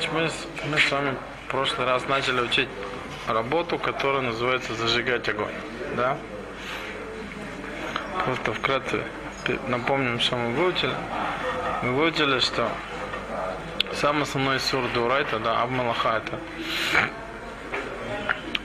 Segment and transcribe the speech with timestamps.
[0.00, 1.14] Значит, мы, мы с вами
[1.46, 2.68] в прошлый раз начали учить
[3.28, 5.52] работу, которая называется зажигать огонь.
[5.94, 6.16] Да?
[8.24, 9.02] Просто вкратце
[9.68, 10.94] напомним, что мы выучили.
[11.82, 12.70] Мы выучили, что
[13.92, 16.38] самый основной сур Дурайта, да, Абмалаха, это,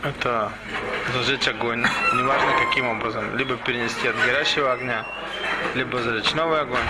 [0.03, 0.51] это
[1.13, 5.05] зажечь огонь, неважно каким образом, либо перенести от горящего огня,
[5.73, 6.87] либо зажечь новый огонь.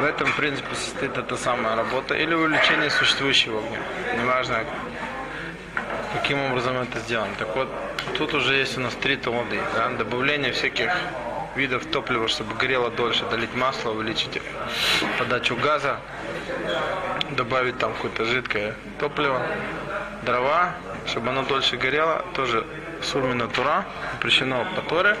[0.00, 2.14] В этом, в принципе, состоит эта самая работа.
[2.14, 3.80] Или увеличение существующего огня.
[4.16, 4.64] Неважно,
[6.12, 7.32] каким образом это сделано.
[7.38, 7.68] Так вот,
[8.16, 9.60] тут уже есть у нас три толоды.
[9.74, 9.88] Да?
[9.90, 10.92] Добавление всяких
[11.56, 14.40] видов топлива, чтобы горело дольше, долить масло, увеличить
[15.18, 15.98] подачу газа,
[17.30, 19.42] добавить там какое-то жидкое топливо,
[20.22, 20.74] дрова,
[21.06, 22.64] чтобы оно дольше горело, тоже
[23.02, 25.16] сурмина тура, запрещено по Торе,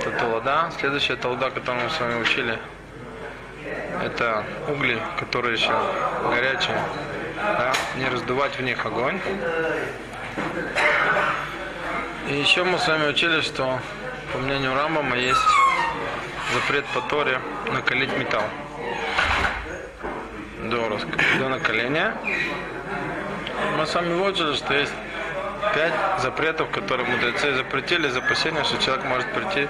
[0.00, 0.70] это толода.
[0.78, 2.58] Следующая толода, которую мы с вами учили,
[4.02, 5.72] это угли, которые еще
[6.28, 6.82] горячие,
[7.36, 9.20] да, не раздувать в них огонь.
[12.28, 13.80] И еще мы с вами учили, что
[14.32, 15.40] по мнению Рамбама есть
[16.54, 17.40] запрет по Торе
[17.72, 18.44] накалить металл
[20.64, 21.06] до, рас-
[21.38, 22.14] до накаления.
[23.76, 24.92] Мы с вами выучили, что есть
[25.74, 28.20] пять запретов, которые мудрецы запретили, за
[28.64, 29.68] что человек может прийти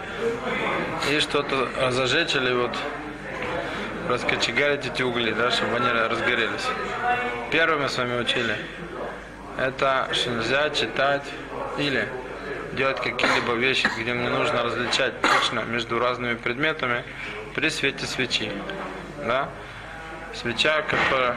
[1.11, 2.77] и что-то зажечь или вот
[4.09, 6.67] раскочегарить эти угли, да, чтобы они разгорелись.
[7.51, 8.57] Первое мы с вами учили,
[9.59, 11.25] это что нельзя читать
[11.79, 12.09] или
[12.73, 17.05] делать какие-либо вещи, где мне нужно различать точно между разными предметами
[17.55, 18.53] при свете свечи.
[19.19, 19.48] Да?
[20.35, 21.37] Свеча, которая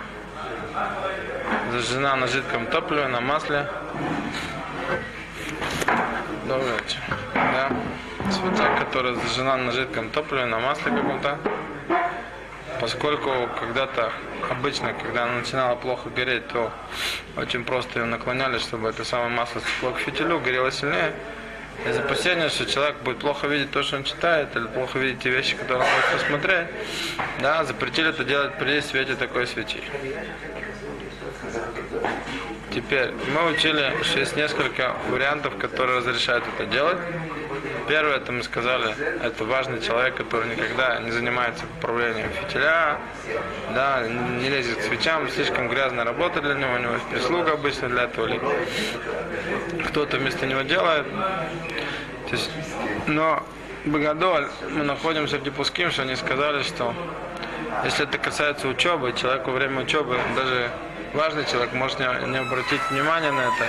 [1.71, 3.67] зажжена на жидком топливе, на масле.
[6.45, 7.69] Да?
[8.31, 11.39] Свеча, которая зажжена на жидком топливе, на масле каком-то
[12.79, 14.11] поскольку когда-то
[14.49, 16.71] обычно, когда она начинала плохо гореть, то
[17.37, 21.13] очень просто ее наклоняли, чтобы это самое масло стекло к фитилю, горело сильнее.
[21.87, 25.29] Из опасения, что человек будет плохо видеть то, что он читает, или плохо видеть те
[25.29, 26.67] вещи, которые он хочет посмотреть,
[27.41, 29.81] да, запретили это делать при свете такой свечи.
[32.73, 36.97] Теперь, мы учили, что есть несколько вариантов, которые разрешают это делать.
[37.87, 42.97] Первое, это мы сказали, это важный человек, который никогда не занимается управлением фитиля,
[43.73, 47.89] да, не лезет к свечам, слишком грязная работа для него, у него есть прислуга обычно
[47.89, 48.39] для этого, или
[49.87, 51.05] кто-то вместо него делает.
[52.29, 52.49] То есть,
[53.07, 53.43] но
[53.85, 56.93] Богодоль, мы находимся в Депуским, что они сказали, что
[57.83, 60.71] если это касается учебы, человек во время учебы, даже
[61.13, 63.65] важный человек может не, не обратить внимания на это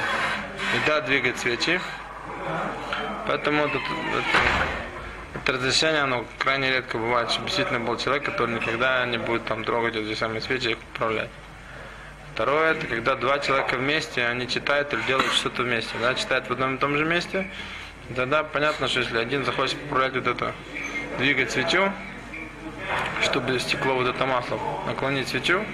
[0.74, 1.80] и да, двигать свечи.
[3.26, 9.04] Поэтому это, это, это разрешение, оно крайне редко бывает, чтобы действительно был человек, который никогда
[9.06, 11.30] не будет там трогать эти самые свечи и управлять.
[12.34, 16.52] Второе, это когда два человека вместе, они читают или делают что-то вместе, да, читают в
[16.52, 17.48] одном и том же месте,
[18.14, 20.52] тогда понятно, что если один захочет управлять вот это,
[21.18, 21.92] двигать свечу,
[23.22, 25.64] чтобы стекло вот это масло наклонить свечу,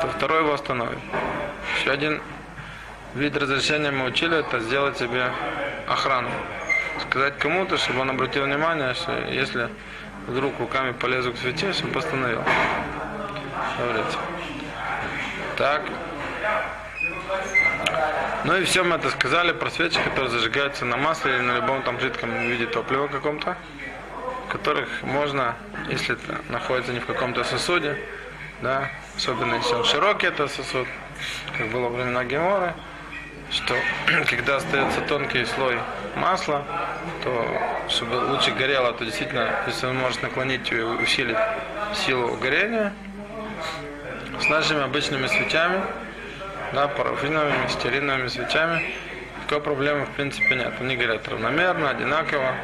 [0.00, 0.98] то второй его остановит.
[1.78, 2.22] Еще один
[3.16, 5.32] вид разрешения мы учили, это сделать себе
[5.88, 6.30] охрану.
[7.08, 9.68] Сказать кому-то, чтобы он обратил внимание, что если
[10.26, 12.42] вдруг руками полезу к свече, чтобы остановил.
[15.56, 15.82] Так.
[18.44, 21.82] Ну и все мы это сказали про свечи, которые зажигаются на масле или на любом
[21.82, 23.56] там жидком виде топлива каком-то,
[24.50, 25.56] которых можно,
[25.88, 27.98] если это находится не в каком-то сосуде,
[28.62, 30.86] да, особенно если он широкий, это сосуд,
[31.58, 32.74] как было во времена Гемора,
[33.50, 33.74] что
[34.28, 35.78] когда остается тонкий слой
[36.16, 36.64] масла,
[37.22, 37.46] то
[37.88, 41.36] чтобы лучше горело, то действительно, если он может наклонить и усилить
[41.94, 42.92] силу горения,
[44.40, 45.80] с нашими обычными свечами,
[46.72, 48.82] да, парафиновыми, стериновыми свечами,
[49.42, 50.74] такой проблемы в принципе нет.
[50.80, 52.54] Они горят равномерно, одинаково,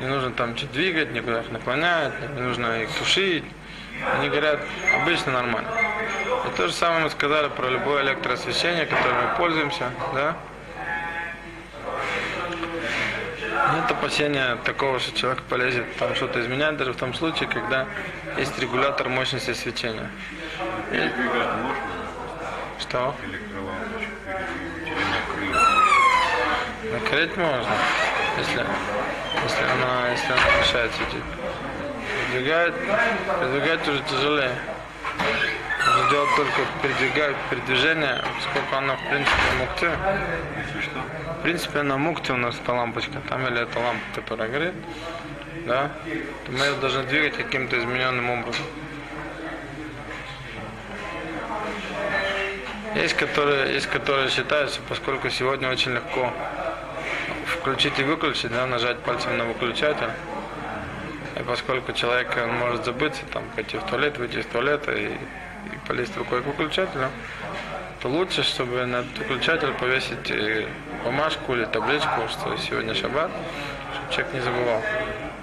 [0.00, 3.44] не нужно там чуть двигать, никуда их наклонять, не нужно их тушить,
[4.14, 4.60] они горят
[5.00, 5.68] обычно нормально.
[6.46, 10.36] И то же самое мы сказали про любое электроосвещение, которым мы пользуемся, да.
[13.74, 17.86] Нет опасения такого, что человек полезет там что-то изменять, даже в том случае, когда
[18.36, 20.10] есть регулятор мощности свечения.
[20.92, 21.10] И-
[22.80, 23.14] Что?
[26.92, 27.66] Накрыть можно,
[28.38, 28.64] если,
[29.44, 31.24] если она, если она мешает светить.
[32.30, 32.74] Передвигать,
[33.40, 34.54] передвигать уже тяжелее.
[35.86, 39.90] Можно делать только передвигать, передвижение, поскольку она в принципе мукте.
[41.38, 44.74] В принципе она мукте у нас эта лампочка, там или эта лампа, которая горит,
[45.66, 45.90] да,
[46.44, 48.64] то мы ее должны двигать каким-то измененным образом.
[52.94, 56.30] Есть которые, есть которые считают, что поскольку сегодня очень легко
[57.46, 60.10] включить и выключить, да, нажать пальцем на выключатель,
[61.38, 65.86] и поскольку человек он может забыться, там, пойти в туалет, выйти из туалета и, и
[65.86, 67.10] полезть рукой к выключателю,
[68.00, 70.66] то лучше, чтобы на выключатель повесить э,
[71.04, 73.30] бумажку или табличку, что сегодня шаббат,
[73.92, 74.82] чтобы человек не забывал.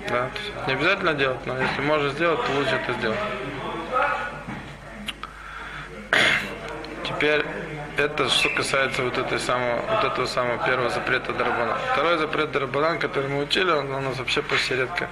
[0.09, 0.29] Да?
[0.67, 3.19] Не обязательно делать, но если можешь сделать, то лучше это сделать.
[7.03, 7.45] Теперь
[7.97, 11.77] это что касается вот, этой самого, вот этого самого первого запрета Дарабана.
[11.93, 15.09] Второй запрет Дарабанан, который мы учили, он у нас вообще почти редко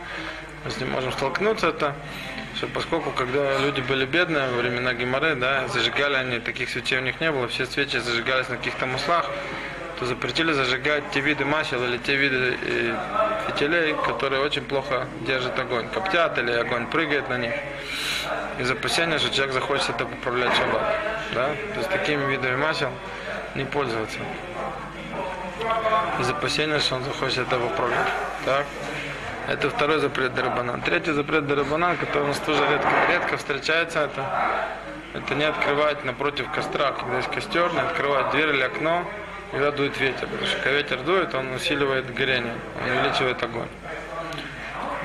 [0.63, 1.95] мы с ним можем столкнуться, это
[2.55, 7.01] что поскольку когда люди были бедные во времена Гимары, да, зажигали они, таких свечей у
[7.01, 9.29] них не было, все свечи зажигались на каких-то маслах,
[9.99, 12.95] то запретили зажигать те виды масел или те виды э,
[13.47, 17.53] фитилей, которые очень плохо держат огонь, коптят или огонь прыгает на них.
[18.59, 20.83] Из опасения, что человек захочет это поправлять шаббат.
[21.33, 21.47] Да?
[21.73, 22.91] То есть такими видами масел
[23.55, 24.19] не пользоваться.
[26.19, 28.07] Из опасения, что он захочет это поправлять.
[28.45, 28.65] Так?
[29.47, 30.81] Это второй запрет Дарабанан.
[30.81, 34.25] Третий запрет Дарабанан, который у нас тоже редко, редко встречается, это,
[35.13, 39.03] это не открывать напротив костра, когда есть костер, не открывать дверь или окно,
[39.51, 40.27] когда дует ветер.
[40.27, 43.67] Потому что когда ветер дует, он усиливает горение, он увеличивает огонь.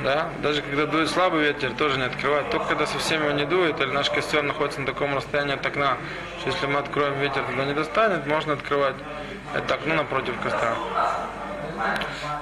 [0.04, 0.28] Да?
[0.40, 2.48] Даже когда дует слабый ветер, тоже не открывать.
[2.50, 5.96] Только когда совсем его не дует, или наш костер находится на таком расстоянии от окна,
[6.38, 8.94] что если мы откроем ветер, туда не достанет, можно открывать
[9.54, 10.76] это окно напротив костра.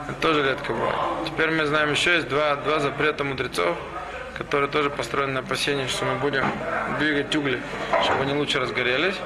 [0.09, 0.97] Это тоже редко бывает.
[1.27, 3.77] Теперь мы знаем еще есть два, два запрета мудрецов,
[4.39, 6.45] которые тоже построены на опасении, что мы будем
[6.99, 7.61] двигать угли,
[8.05, 9.17] чтобы они лучше разгорелись.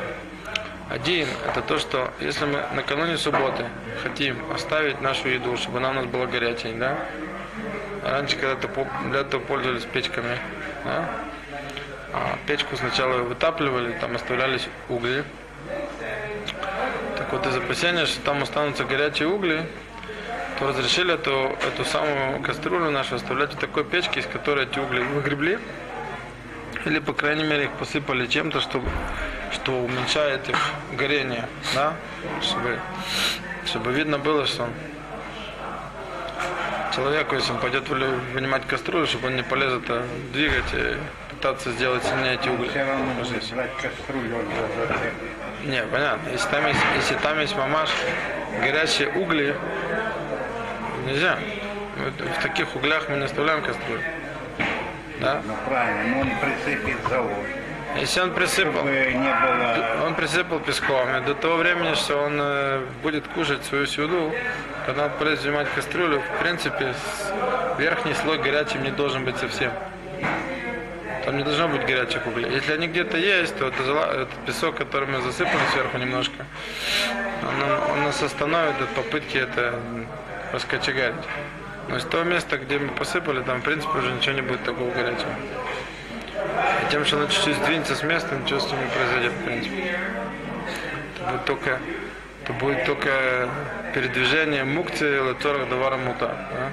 [0.88, 3.64] Один– это то, что если мы накануне субботы
[4.02, 6.98] хотим оставить нашу еду, чтобы она у нас была горячей, да?
[8.04, 8.68] Раньше когда-то
[9.10, 10.36] для этого пользовались печками,
[10.84, 11.08] да?
[12.12, 15.22] А печку сначала вытапливали, там оставлялись угли.
[17.16, 19.62] Так вот из опасения, что там останутся горячие угли,
[20.60, 25.00] то разрешили эту, эту самую кастрюлю нашу оставлять в такой печке, из которой эти угли
[25.00, 25.58] выгребли,
[26.84, 28.88] или, по крайней мере, их посыпали чем-то, чтобы,
[29.52, 30.56] что уменьшает их
[30.92, 31.94] горение, да,
[32.42, 32.78] чтобы,
[33.64, 34.68] чтобы видно было, что
[36.94, 40.96] человеку, если он пойдет вынимать кастрюлю, чтобы он не полез это двигать и
[41.30, 42.68] пытаться сделать сильнее эти угли.
[45.64, 46.30] Не, понятно.
[46.30, 47.90] Если там есть, если там есть мамаш,
[48.60, 49.54] горячие угли,
[51.06, 51.38] Нельзя.
[51.96, 54.02] В таких углях мы не оставляем кастрюлю.
[55.20, 55.42] Да?
[55.46, 57.32] Ну правильно, но он присыпет завод.
[57.98, 60.06] Если он присыпал, было...
[60.06, 64.32] он присыпал песком, и до того времени, что он э, будет кушать свою сюду,
[64.86, 66.94] когда он полезет снимать кастрюлю, в принципе,
[67.78, 69.72] верхний слой горячим не должен быть совсем.
[71.24, 72.50] Там не должно быть горячих углей.
[72.50, 76.46] Если они где-то есть, то это, это песок, который мы засыпали сверху немножко,
[77.42, 79.78] он, он нас остановит от попытки это
[80.52, 81.14] раскочегарить.
[81.88, 84.90] Но с того места, где мы посыпали, там, в принципе, уже ничего не будет такого
[84.90, 85.34] горячего.
[86.82, 89.98] И тем, что оно чуть-чуть сдвинется с места, ничего с ним не произойдет, в принципе.
[91.16, 91.80] Это будет только,
[92.44, 93.48] это будет только
[93.94, 96.28] передвижение мукти лацорах давара мута.
[96.52, 96.70] Да?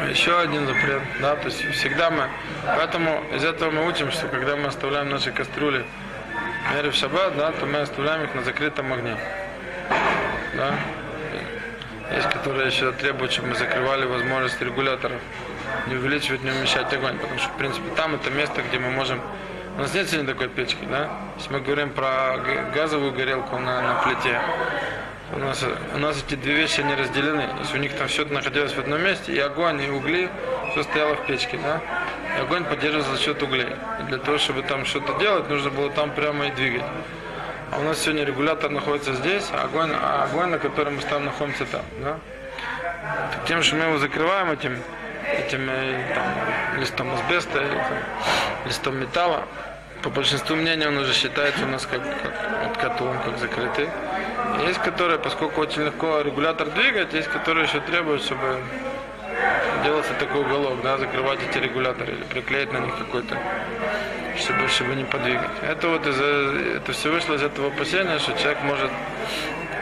[0.00, 2.28] А еще один запрет, да, то есть всегда мы,
[2.66, 5.84] поэтому из этого мы учим, что когда мы оставляем наши кастрюли
[6.82, 9.16] в шаббат, да, то мы оставляем их на закрытом огне.
[10.54, 10.74] Да?
[12.14, 15.20] Есть, которые еще требуют, чтобы мы закрывали возможность регуляторов
[15.86, 19.20] не увеличивать, не уменьшать огонь, потому что, в принципе, там это место, где мы можем...
[19.76, 21.08] У нас нет сегодня такой печки, да?
[21.38, 22.36] Если мы говорим про
[22.74, 24.38] газовую горелку на, на плите,
[25.34, 25.64] у нас,
[25.94, 27.46] у нас эти две вещи не разделены.
[27.46, 30.28] То есть у них там все находилось в одном месте, и огонь, и угли,
[30.72, 31.80] все стояло в печке, да?
[32.36, 33.74] И огонь поддерживался за счет углей.
[34.00, 36.84] И для того, чтобы там что-то делать, нужно было там прямо и двигать.
[37.74, 41.64] У нас сегодня регулятор находится здесь, а огонь, а огонь на котором мы ставим, находится
[41.64, 41.80] там.
[42.02, 42.18] Да?
[43.46, 44.76] Тем, что мы его закрываем этим,
[45.24, 47.98] этим э, там, листом асбеста или там,
[48.66, 49.44] листом металла,
[50.02, 53.88] по большинству мнений он уже считается у нас как, как вот котом, как закрытый.
[54.66, 58.62] Есть которые, поскольку очень легко регулятор двигать, есть которые еще требуют, чтобы
[59.82, 63.38] делался такой уголок, да, закрывать эти регуляторы или приклеить на них какой-то
[64.38, 65.50] чтобы, чтобы не подвигать.
[65.62, 68.90] Это вот из это все вышло из этого опасения, что человек может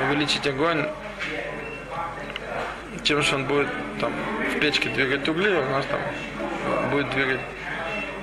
[0.02, 0.86] увеличить огонь
[3.02, 3.68] тем, что он будет
[4.00, 4.12] там
[4.54, 6.00] в печке двигать угли, а у нас там
[6.90, 7.40] будет двигать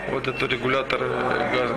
[0.10, 1.76] вот этот регулятор э, газа.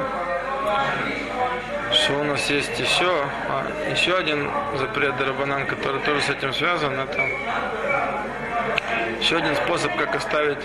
[1.93, 3.25] Что у нас есть еще?
[3.49, 7.21] А, еще один запрет Дарабанан, который тоже с этим связан, это
[9.21, 10.59] еще один способ, как оставить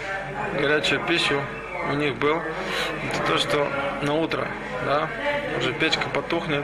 [0.53, 1.41] горячую пищу
[1.91, 2.41] у них был,
[3.11, 3.67] это то, что
[4.01, 4.47] на утро,
[4.85, 5.07] да,
[5.59, 6.63] уже печка потухнет,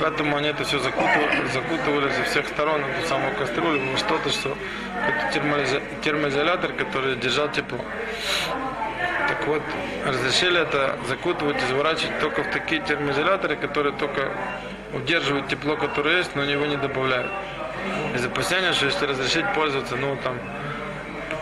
[0.00, 4.56] поэтому они это все закутывали, закутывали со всех сторон эту самую кастрюлю во что-то, что
[5.06, 7.78] какой-то термоизо- термоизолятор, который держал тепло.
[9.28, 9.62] Так вот,
[10.06, 14.30] разрешили это закутывать и заворачивать только в такие термоизоляторы, которые только
[14.92, 17.30] удерживают тепло, которое есть, но его не добавляют.
[18.14, 20.38] Из опасения, что если разрешить пользоваться, ну там,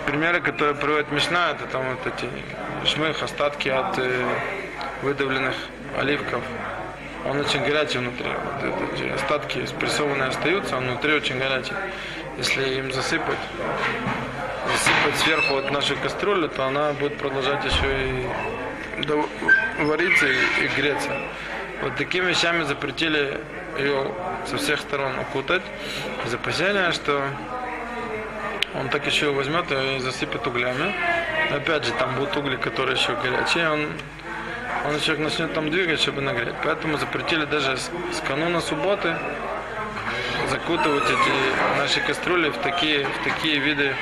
[0.06, 2.28] примеры, которые приводит Мишна, это там вот эти
[2.84, 4.24] шмых, остатки от э,
[5.02, 5.54] выдавленных
[5.98, 6.42] оливков.
[7.26, 8.26] Он очень горячий внутри.
[8.62, 11.74] Вот эти остатки спрессованные остаются, он внутри очень горячий.
[12.38, 13.38] Если им засыпать,
[14.72, 21.10] засыпать сверху вот нашу кастрюлю, то она будет продолжать еще и вариться и, и греться.
[21.82, 23.40] Вот такими вещами запретили
[23.78, 24.12] ее
[24.46, 25.62] со всех сторон укутать.
[26.26, 27.22] Из опасения, что
[28.74, 30.94] он так еще возьмет и засыпет углями.
[31.50, 33.70] Опять же, там будут угли, которые еще горячие.
[33.70, 33.88] Он,
[34.86, 36.54] он еще начнет там двигать, чтобы нагреть.
[36.64, 39.16] Поэтому запретили даже с, с кануна субботы
[40.48, 43.94] закутывать эти наши кастрюли в такие, в такие виды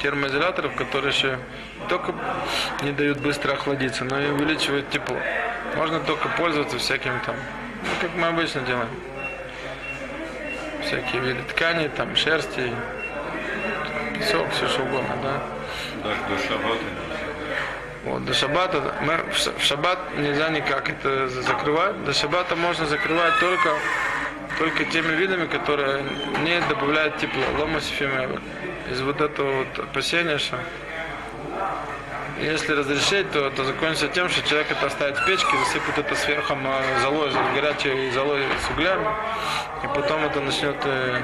[0.00, 1.38] термоизоляторов, которые еще
[1.88, 2.14] только
[2.82, 5.16] не дают быстро охладиться, но и увеличивают тепло.
[5.76, 7.36] Можно только пользоваться всяким там,
[7.82, 8.88] ну, как мы обычно делаем.
[10.86, 12.72] Всякие виды тканей, там, шерсти,
[14.22, 15.42] песок, все что угодно, да.
[16.04, 16.84] Даже до шабата.
[18.04, 22.04] Вот, до шаббата, мы, в ша- в шаббат нельзя никак это за- закрывать.
[22.04, 23.70] До шаббата можно закрывать только,
[24.58, 26.02] только теми видами, которые
[26.42, 27.42] не добавляют тепло.
[27.58, 28.40] Ломас фимевер.
[28.90, 30.58] Из вот этого вот опасения, что
[32.40, 36.56] если разрешить, то это закончится тем, что человек это оставит в печке, засыпет это сверху
[37.02, 39.06] золой, горячей золой с углями,
[39.84, 41.20] и потом это начнет э,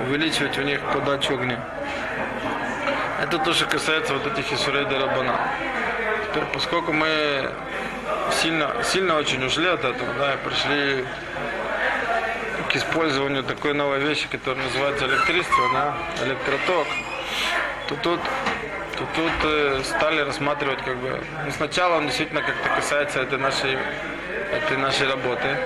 [0.00, 1.58] увеличивать у них подачу огня.
[3.22, 5.38] Это то, что касается вот этих Исурей Дарабана.
[6.28, 7.50] Теперь, поскольку мы
[8.32, 11.04] сильно, сильно очень ушли от этого, да, и пришли
[12.70, 16.86] к использованию такой новой вещи, которая называется электричество, да, электроток,
[17.88, 18.20] то тут,
[18.98, 23.78] то тут э, стали рассматривать как бы, ну, сначала он действительно как-то касается этой нашей,
[24.52, 25.56] этой нашей работы.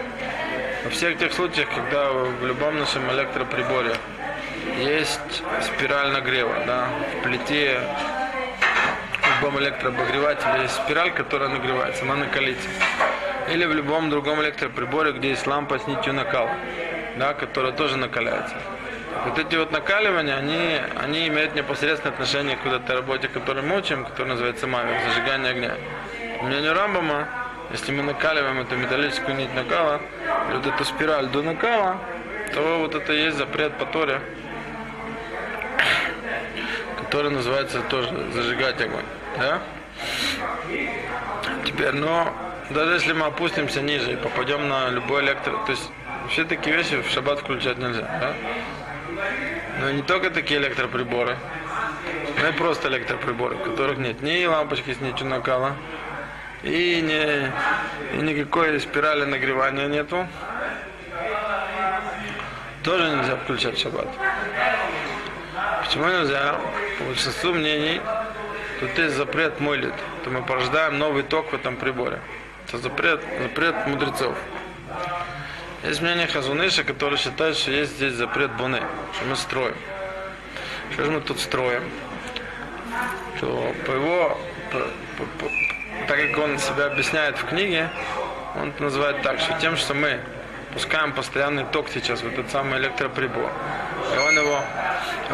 [0.84, 3.94] Во всех тех случаях, когда в любом нашем электроприборе
[4.76, 7.80] есть спираль нагрева, да, в плите
[9.22, 12.68] в любом электрообогревателе есть спираль, которая нагревается, она накалится.
[13.52, 16.50] Или в любом другом электроприборе, где есть лампа с нитью накала,
[17.16, 18.56] да, которая тоже накаляется.
[19.24, 23.78] Вот эти вот накаливания, они, они имеют непосредственное отношение к вот этой работе, которую мы
[23.78, 25.74] учим, которая называется мавик, зажигание огня.
[26.38, 27.28] По мнению Рамбама,
[27.70, 30.00] если мы накаливаем эту металлическую нить накала,
[30.52, 31.98] вот эту спираль до накала,
[32.54, 34.20] то вот это и есть запрет по Торе,
[37.08, 39.04] который называется тоже зажигать огонь.
[39.38, 39.60] Да?
[41.64, 42.30] Теперь, но
[42.68, 45.52] даже если мы опустимся ниже и попадем на любой электро...
[45.64, 45.90] То есть
[46.28, 48.02] все такие вещи в шаббат включать нельзя.
[48.02, 48.34] Да?
[49.80, 51.38] Но не только такие электроприборы,
[52.42, 55.76] но и просто электроприборы, в которых нет ни лампочки с нитью накала,
[56.62, 57.50] и, не,
[58.18, 60.26] и никакой спирали нагревания нету.
[62.84, 64.08] Тоже нельзя включать шаббат.
[65.88, 66.60] Почему нельзя?
[66.98, 68.02] По большинству мнений
[68.78, 69.94] тут есть запрет мойлит.
[70.22, 72.20] То мы порождаем новый ток в этом приборе.
[72.66, 74.36] Это запрет, запрет мудрецов.
[75.82, 78.82] Есть мнение Хазуныша, который считает, что есть здесь запрет буны,
[79.14, 79.74] что мы строим.
[80.92, 81.84] Что же мы тут строим?
[83.40, 84.38] То по его,
[84.70, 84.78] по-
[85.16, 87.88] по- по- так как он себя объясняет в книге,
[88.60, 90.20] он это называет так, что тем, что мы
[90.74, 93.50] пускаем постоянный ток сейчас в этот самый электроприбор,
[94.26, 94.60] он его,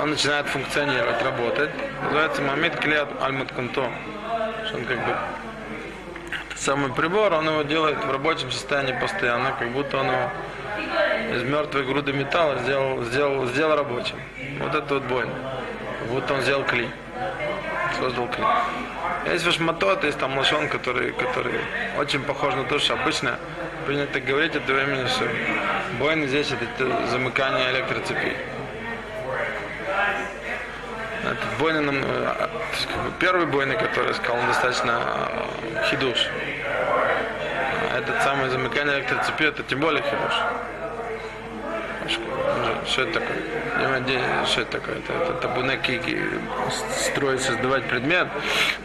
[0.03, 1.71] он начинает функционировать, работать,
[2.03, 3.91] называется мамит клеят альмат кунто,
[4.67, 5.17] что он как бы
[6.57, 10.31] самый прибор, он его делает в рабочем состоянии постоянно, как будто он его
[11.35, 14.17] из мертвой груды металла сделал, сделал, сделал рабочим.
[14.61, 15.33] Вот это вот бойня.
[16.09, 16.91] Как он сделал клей.
[17.99, 18.47] Создал клей.
[19.33, 21.61] Есть вашматот, есть там лошон, который, который
[21.99, 23.39] очень похож на то, что обычно
[23.87, 25.27] принято говорить от времени, что
[25.99, 28.37] бойня здесь это замыкание электроцепей.
[31.25, 32.49] Нам, э,
[33.19, 35.01] первый бойня, который сказал, он достаточно
[35.63, 36.29] э, хидуш.
[37.91, 40.35] А этот самый замыкание электроцепи, это тем более хидуш.
[42.87, 44.47] Что это такое?
[44.47, 44.97] Что это такое?
[44.97, 46.01] Это, это табунеки
[46.91, 48.29] строить, создавать предмет,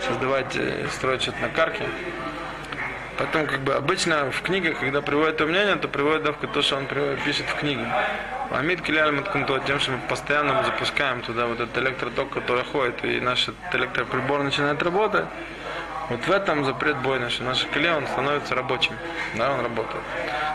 [0.08, 1.84] создавать, э, строить что-то на карке.
[3.18, 6.78] Поэтому как бы обычно в книгах, когда приводят это мнение, то приводят давка то, что
[6.78, 6.88] он
[7.26, 7.86] пишет в книге.
[8.52, 13.20] Амид Киляль Маткунто, тем, что мы постоянно запускаем туда вот этот электроток, который ходит, и
[13.20, 15.26] наш электроприбор начинает работать,
[16.10, 18.94] Вот в этом запрет бойный, что наш клей, он становится рабочим,
[19.36, 20.04] да, он работает.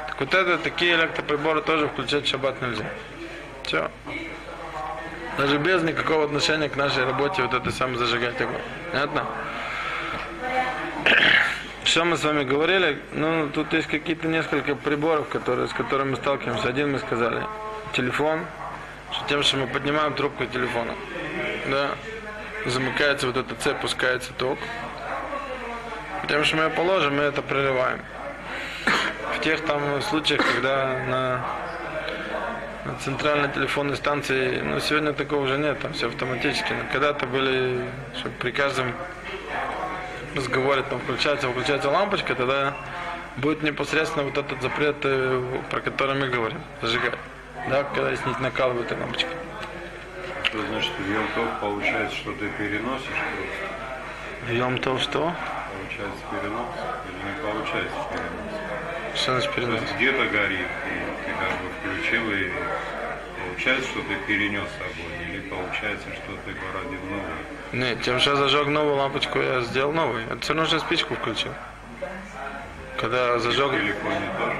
[0.08, 2.84] Так вот это, такие электроприборы тоже включать в шаббат нельзя.
[3.62, 3.88] Все.
[5.38, 8.60] Даже без никакого отношения к нашей работе вот это самое зажигать огонь.
[8.90, 9.26] Понятно?
[11.84, 13.00] Что мы с вами говорили?
[13.12, 16.68] Ну, тут есть какие-то несколько приборов, которые, с которыми мы сталкиваемся.
[16.68, 17.44] Один мы сказали,
[17.94, 18.44] телефон,
[19.12, 20.94] что тем, что мы поднимаем трубку телефона,
[21.66, 21.90] да,
[22.66, 24.58] замыкается вот эта цепь, пускается ток.
[26.28, 28.00] Тем, что мы ее положим, мы это прерываем.
[29.36, 31.44] В тех там случаях, когда на,
[32.84, 36.72] на центральной телефонной станции, ну, сегодня такого уже нет, там все автоматически.
[36.72, 37.84] Но когда-то были,
[38.18, 38.94] что при каждом
[40.34, 42.74] разговоре там включается, выключается лампочка, тогда
[43.36, 47.18] будет непосредственно вот этот запрет, э, про который мы говорим, зажигать.
[47.68, 49.34] Да, когда снизить накалывают этой лампочкой.
[50.44, 54.52] Что значит, в Йом-Тов получается, что ты переносишь просто?
[54.52, 55.32] Бьем то, что?
[55.72, 56.68] Получается перенос
[57.08, 59.14] или не получается перенос?
[59.14, 59.80] Что значит То перенос?
[59.80, 62.52] есть где-то горит, и ты как бы включил, и
[63.48, 67.34] получается, что ты перенес огонь, или получается, что ты породил новый.
[67.72, 70.24] Нет, тем, что я зажег новую лампочку, я сделал новый.
[70.26, 71.52] Это все равно, что спичку включил.
[73.04, 73.70] Когда зажег...
[73.70, 74.56] В телефоне тоже.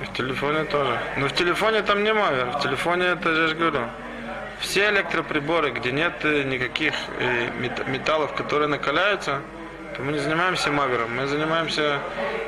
[0.00, 0.98] В телефоне тоже.
[1.16, 2.46] Но в телефоне там не мавер.
[2.52, 3.80] В телефоне это же я ж говорю.
[4.60, 9.40] Все электроприборы, где нет э, никаких э, мет- металлов, которые накаляются,
[9.96, 11.16] то мы не занимаемся мавером.
[11.16, 11.98] Мы занимаемся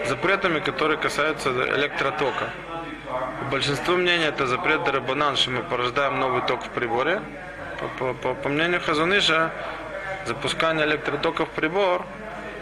[0.06, 2.50] запретами, которые касаются электротока.
[3.50, 7.20] Большинство мнений это запрет Дарабанан, что мы порождаем новый ток в приборе.
[7.80, 9.50] По, по- по- по мнению Хазуныша,
[10.25, 12.06] запускание электротока в прибор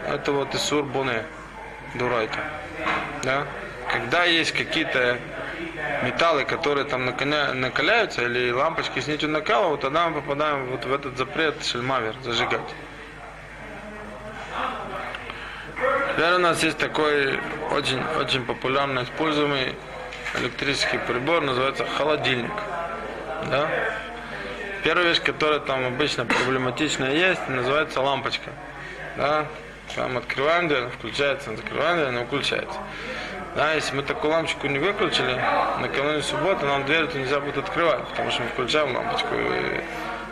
[0.07, 1.23] это вот Исур Буне,
[1.95, 2.39] Дурайта.
[3.23, 3.45] Да?
[3.91, 5.17] Когда есть какие-то
[6.03, 10.85] металлы, которые там накаля- накаляются, или лампочки с нитью накала, вот тогда мы попадаем вот
[10.85, 12.61] в этот запрет шельмавер зажигать.
[16.13, 17.39] Теперь у нас есть такой
[17.71, 19.75] очень, очень популярно используемый
[20.35, 22.51] электрический прибор, называется холодильник.
[23.49, 23.69] Да?
[24.83, 28.51] Первая вещь, которая там обычно проблематичная есть, называется лампочка.
[29.17, 29.45] Да?
[29.95, 32.79] Там открываем дверь, она включается, закрываем дверь, она выключается.
[33.55, 35.33] Да, если мы такую лампочку не выключили,
[35.79, 39.35] накануне субботы нам дверь -то нельзя будет открывать, потому что мы включаем лампочку.
[39.35, 39.83] И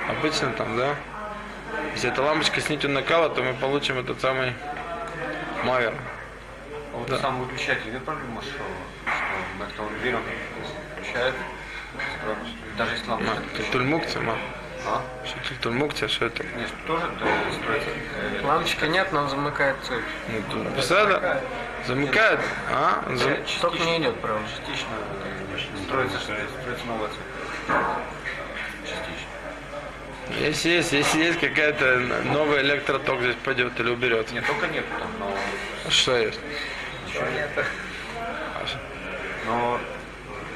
[0.09, 0.95] обычно там, да,
[1.93, 4.53] если эта лампочка с нитью накала, то мы получим этот самый
[5.65, 5.93] мавер.
[6.93, 7.17] А вот Да.
[7.17, 8.63] сам выключатель, нет проблемы, что,
[9.73, 10.21] что электромотивер он
[10.93, 11.35] включает,
[12.21, 12.39] сразу,
[12.77, 14.37] даже если лампа Ма, отключена.
[14.89, 15.01] Тультульмукция, ма.
[15.23, 15.27] А?
[15.27, 16.43] Что тультульмукция, что это?
[16.43, 20.03] Нет, тоже э, Лампочка нет, но замыкает цепь.
[20.29, 21.41] Ну, тут написано,
[21.87, 22.39] замыкает,
[22.71, 23.03] а?
[23.15, 24.43] Зам- Ток не идет, правда.
[24.49, 24.87] Частично
[25.85, 27.75] строится, что строится новая цепь.
[28.85, 29.29] Частично.
[30.39, 34.33] Если есть, если есть какая-то новый электроток здесь пойдет или уберется.
[34.33, 35.33] Нет, только нету там, но,
[35.87, 36.39] А Что есть?
[39.47, 39.79] но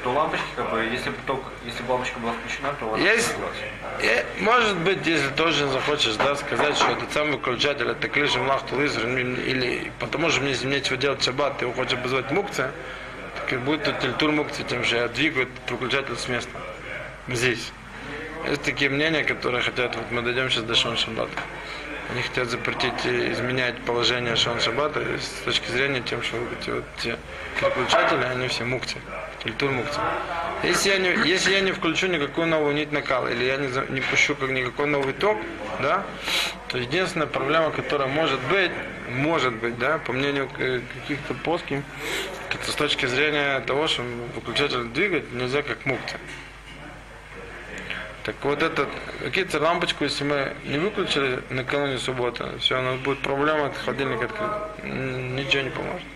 [0.04, 3.28] то лампочки, как бы, если бы ток, если бы лампочка была включена, то она Есть.
[3.28, 3.56] зажглась.
[4.02, 8.80] Э, Может быть, если тоже захочешь, да, сказать, что этот самый выключатель, это клиш млахту
[8.80, 12.70] или потому что мне, мне нечего делать шаббат, ты его хочешь вызвать мукция,
[13.36, 16.52] так и будет тут тельтур мукция, тем что я двигаю этот выключатель с места.
[17.28, 17.72] Здесь.
[18.48, 21.32] Есть такие мнения, которые хотят, вот мы дойдем сейчас до Шон Шаббата.
[22.10, 27.16] Они хотят запретить э, изменять положение Шон Шаббата с точки зрения тем, что вот те
[27.58, 28.98] переключатели, они все мукти,
[29.44, 29.98] тельтур мукти.
[30.62, 34.00] Если я, не, если я не включу никакую новую нить накала, или я не, не
[34.00, 35.36] пущу как никакой новый ток,
[35.82, 36.04] да,
[36.68, 38.70] то единственная проблема, которая может быть,
[39.10, 41.84] может быть, да, по мнению каких-то плоским,
[42.50, 44.02] это с точки зрения того, что
[44.34, 46.16] выключатель двигать нельзя как мукти.
[48.22, 48.88] Так вот этот,
[49.22, 54.50] какие-то лампочку, если мы не выключили накануне субботы, все, у нас будет проблема, холодильник открыт.
[54.82, 56.13] Ничего не поможет.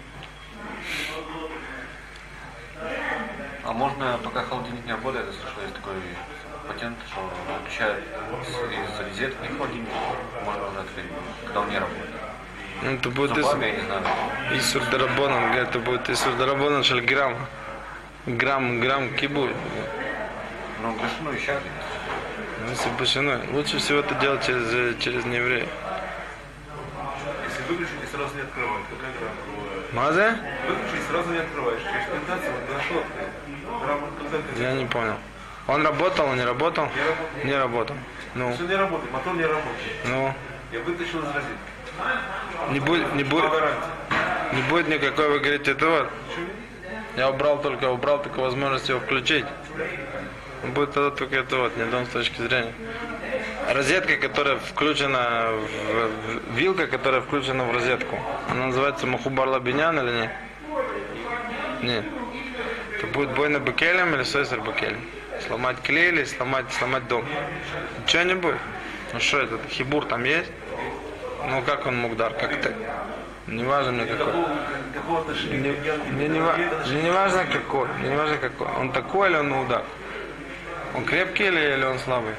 [3.78, 5.94] Можно, пока холодильник не работает, я слышал, есть такой
[6.66, 7.30] патент, что он
[7.62, 8.02] включает
[8.42, 9.88] из- из розетки холодильник,
[10.44, 11.06] можно уже открыть,
[11.44, 12.10] когда он не работает.
[12.82, 14.02] Ну, это будет Зубами, знаю.
[14.58, 17.34] Исур Дарабонан, это будет Исур Дарабонан, шель грамм.
[18.26, 19.50] Грамм, грамм кибуй.
[20.82, 21.58] Ну, грешну еще.
[22.64, 23.48] Ну, Если башиной.
[23.52, 25.66] Лучше всего это делать через, э, через нееврея.
[27.58, 29.34] Если выключить и сразу не открывать, то как грамм?
[29.92, 30.36] Мазе?
[30.68, 31.80] Выключить и сразу не открываешь.
[31.82, 33.02] Через 15 вот нашел.
[34.62, 35.16] Я не понял.
[35.66, 36.86] Он работал, он не работал?
[36.94, 37.44] Не работал.
[37.44, 37.96] Не работал.
[38.34, 39.96] Ну, Все не работает, мотор не работает.
[40.04, 40.34] ну,
[40.72, 42.70] Я вытащил из розетки.
[42.70, 43.50] не будет, не будет,
[44.52, 46.10] не будет никакой, вы говорите, это вот.
[47.16, 49.46] Я убрал только, убрал только возможность его включить.
[50.74, 52.72] Будет тогда только это вот, не дом с точки зрения.
[53.68, 60.30] Розетка, которая включена, в, вилка, которая включена в розетку, она называется Махубар Лабинян или нет?
[61.82, 62.04] Нет.
[62.96, 65.00] Это будет бой на бакелем или сойсер бакелем?
[65.46, 67.26] Сломать клей или сломать, сломать дом?
[68.02, 68.56] Ничего не будет.
[69.12, 70.50] Ну что этот хибур там есть?
[71.46, 72.74] Ну как он мугдар, как ты?
[73.48, 74.32] Не важно мне какой.
[75.50, 75.74] Мне,
[76.12, 78.66] мне не, мне не важно какой, мне не важно какой.
[78.80, 79.84] Он такой или он мудак?
[80.94, 82.34] Он крепкий или, или он слабый?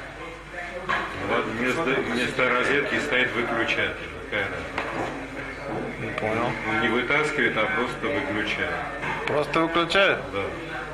[1.28, 3.94] Вот вместо, вместо розетки стоит выключатель.
[4.30, 5.20] Какая разница?
[6.00, 6.50] Не понял.
[6.68, 8.74] Он не вытаскивает, а просто выключает.
[9.26, 10.18] Просто выключает?
[10.32, 10.42] Да.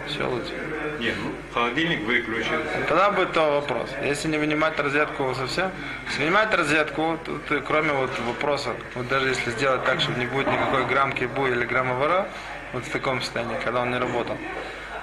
[0.07, 0.53] Все лучше.
[1.01, 2.61] Не, ну, холодильник выключен.
[2.89, 3.91] Тогда будет то вопрос.
[4.03, 5.71] Если не вынимать розетку совсем,
[6.07, 10.27] если вынимать розетку, то ты, кроме вот вопроса, вот даже если сделать так, чтобы не
[10.27, 12.29] будет никакой грамм кибу или грамма вора,
[12.73, 14.37] вот в таком состоянии, когда он не работал,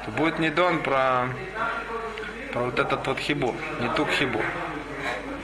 [0.05, 1.27] то будет не дон про,
[2.53, 4.43] про вот этот вот хибур, не тук хибур.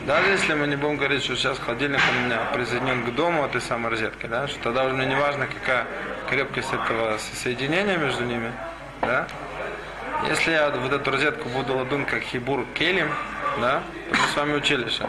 [0.10, 3.62] Даже если мы не будем говорить, что сейчас холодильник у меня присоединен к дому этой
[3.62, 5.86] самой розетки, да, что тогда уже мне не важно, какая
[6.28, 8.52] крепкость этого со- соединения между ними,
[9.02, 9.28] да,
[10.28, 13.08] если я вот эту розетку буду ладун как хибур келим,
[13.62, 15.08] да, то мы с вами учили, что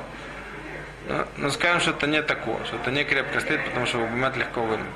[1.09, 4.37] ну, ну, скажем, что это не такое, что это не крепко стоит, потому что выбимать
[4.37, 4.87] легко вынуть.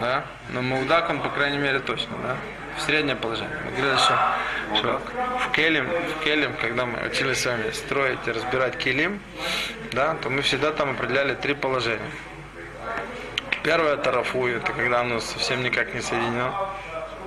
[0.00, 0.24] Да?
[0.48, 2.36] Но маудак он, по крайней мере, точно, да?
[2.78, 3.58] В среднее положение.
[3.64, 4.18] Мы говорили, что,
[4.76, 5.02] что
[5.40, 9.20] в келим, в келим, когда мы учились с вами строить и разбирать келим,
[9.92, 12.10] да, то мы всегда там определяли три положения.
[13.64, 16.54] Первое это рафу, это когда оно совсем никак не соединено.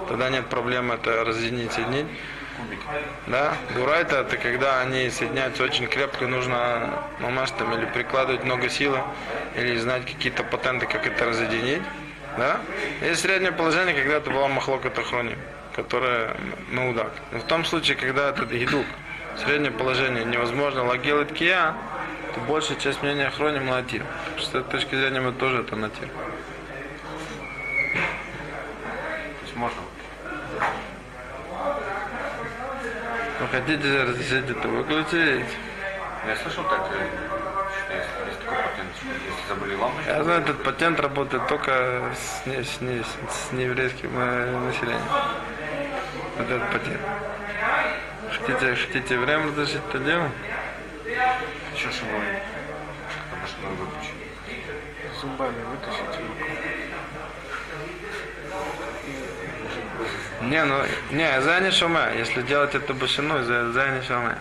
[0.07, 2.07] Тогда нет проблем это разъединить, соединить.
[3.27, 8.99] Да, гурайта это когда они соединяются очень крепко, нужно мамаш там или прикладывать много силы,
[9.55, 11.81] или знать какие-то патенты, как это разъединить.
[12.37, 12.61] Да?
[13.01, 15.37] Есть среднее положение, когда это была махлока тахрони,
[15.75, 16.35] которая
[16.69, 17.11] наудак.
[17.31, 18.85] Но в том случае, когда это гидук,
[19.43, 24.03] среднее положение невозможно, лагел и то большая часть мнения хроним натир.
[24.39, 26.07] С этой точки зрения мы тоже это натир.
[26.07, 26.17] То
[29.43, 29.81] есть можно.
[33.41, 35.45] Вы хотите разрешить это выключить?
[36.27, 36.87] Я слышал так,
[39.51, 44.59] забыли лампочку, Я знаю, этот патент работает только с, не, с, не- с нееврейским э,
[44.59, 45.01] населением.
[46.37, 47.01] Вот этот патент.
[48.31, 50.29] Хотите, хотите время разрешить это дело?
[51.75, 52.39] шиной,
[53.11, 54.15] чтобы шиной выключить.
[55.19, 56.45] Зубами вытащите руку.
[60.41, 60.75] Не, ну,
[61.11, 62.13] не, за не шуме.
[62.17, 64.37] Если делать это башиной, за, за не шуме.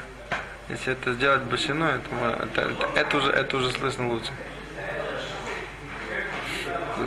[0.68, 4.30] Если это сделать башиной, это, это, это, это уже, это уже слышно лучше.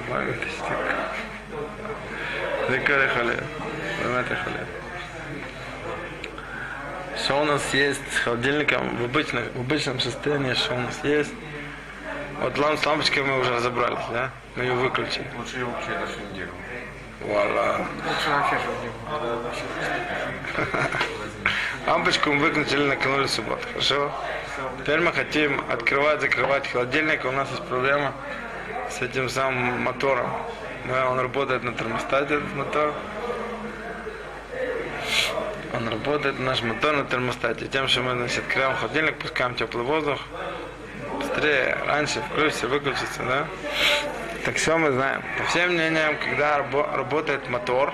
[0.10, 0.64] Вытащить.
[2.70, 3.44] Закрой халет.
[4.02, 4.68] Заметьте халет.
[7.18, 11.34] Что у нас есть с холодильником в обычном, в обычном состоянии, что у нас есть?
[12.42, 14.32] Вот ламп с лампочкой мы уже разобрались, да?
[14.56, 15.26] Мы ее выключили.
[15.38, 16.52] Лучше ее вообще даже неделю.
[17.22, 17.78] Вуаля.
[17.78, 18.90] Лучше вообще, чтобы не.
[21.88, 23.66] Лампочку мы выключили, наканули субботу.
[23.72, 24.12] Хорошо?
[24.80, 27.24] Теперь мы хотим открывать, закрывать холодильник.
[27.26, 28.14] У нас есть проблема
[28.90, 30.30] с этим самым мотором.
[30.86, 32.94] Да, он работает на термостате, этот мотор.
[35.74, 37.68] Он работает, наш мотор на термостате.
[37.68, 40.20] Тем, что мы значит, открываем холодильник, пускаем теплый воздух.
[41.20, 43.48] Быстрее, раньше включится, выключится, да?
[44.46, 45.24] Так все мы знаем.
[45.38, 47.94] По всем мнениям, когда рабо- работает мотор,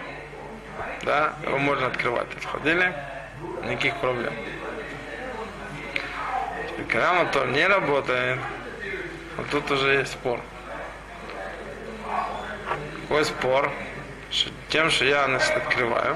[1.03, 2.93] да, его можно открывать, этот холодильник,
[3.63, 4.33] никаких проблем.
[6.87, 8.39] Когда мотор не работает,
[9.37, 10.41] вот тут уже есть спор.
[13.09, 13.71] Какой спор?
[14.29, 16.15] Что тем, что я значит, открываю,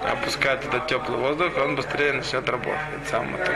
[0.00, 3.54] опускаю туда теплый воздух, он быстрее начнет работать, этот сам мотор.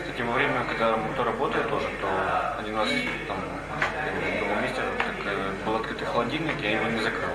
[0.00, 2.88] Кстати, во время, когда мотор работает тоже, то один раз
[3.28, 7.28] там в другом месте так, э, был открытый холодильник, я его не закрыл.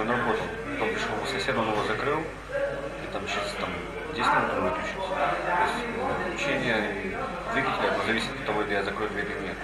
[0.00, 0.46] Он работал.
[0.74, 3.70] Потом пришел сосед, он его закрыл, и там через там,
[4.14, 5.14] 10 минут он выключился.
[5.18, 7.16] То есть э, включение
[7.52, 9.56] двигателя оно зависит от того, или я закрою дверь или нет.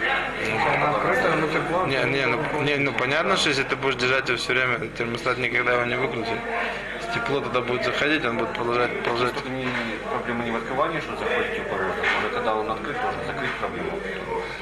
[0.00, 1.86] Она открыта, но тепло.
[1.86, 2.04] Не,
[2.68, 5.96] не, ну, понятно, что если ты будешь держать его все время, термостат никогда его не
[5.96, 6.38] выключит.
[7.14, 9.32] Тепло туда будет заходить, он будет продолжать, продолжать.
[9.32, 9.66] Тут не,
[10.12, 13.98] проблема не в открывании, что заходит воздух, уже когда он открыт, можно закрыть проблему.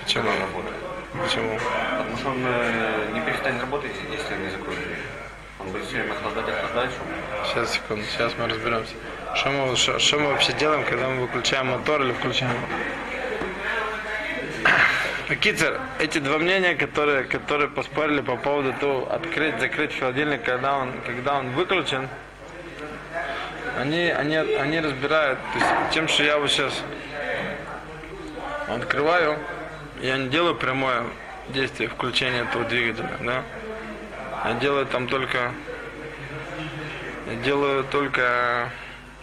[0.04, 0.28] Почему?
[0.28, 0.76] Он работает.
[1.24, 1.58] Почему?
[1.98, 4.98] Потому что он э, не перестанет работать, если не дверь.
[5.58, 7.10] Он будет все время охлаждать, охлаждать, чтобы
[7.48, 8.94] Сейчас, секунду, сейчас мы разберемся.
[9.34, 12.66] Что мы, что, что мы вообще делаем, когда мы выключаем мотор или включаем его?
[15.34, 20.92] Кицер, эти два мнения, которые, которые поспорили по поводу того, открыть, закрыть холодильник, когда он,
[21.04, 22.08] когда он выключен,
[23.76, 26.80] они, они, они разбирают, то есть тем, что я вот сейчас
[28.68, 29.36] открываю,
[30.00, 31.02] я не делаю прямое
[31.48, 33.42] действие включения этого двигателя, да.
[34.44, 35.50] Я делаю там только,
[37.26, 38.70] я делаю только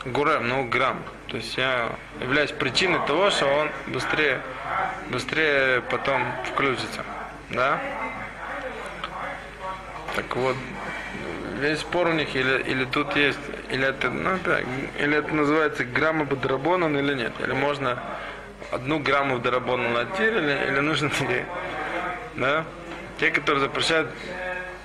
[0.03, 1.01] гурем, ну грамм.
[1.29, 4.41] То есть я являюсь причиной того, что он быстрее,
[5.09, 7.03] быстрее потом включится,
[7.49, 7.79] да.
[10.15, 10.55] Так вот,
[11.59, 13.39] весь спор у них, или, или тут есть,
[13.71, 14.63] или это, ну, так,
[14.99, 18.01] или это называется грамма бодрабонан или нет, или можно
[18.71, 21.45] одну грамму дарабона натир, или, или нужно две,
[22.35, 22.65] да?
[23.19, 24.09] Те, которые запрещают,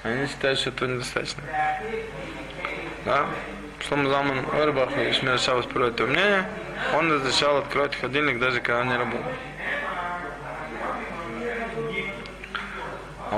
[0.02, 1.42] они считают, что этого недостаточно.
[3.04, 3.26] Да?
[3.86, 6.48] Шлом Залман Орбах и Шмир это мнение,
[6.96, 9.32] он разрешал открывать холодильник даже когда не работал.